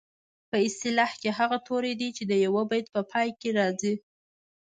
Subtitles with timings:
[0.49, 3.93] په اصطلاح هغه توري دي چې د یوه بیت په پای کې راځي.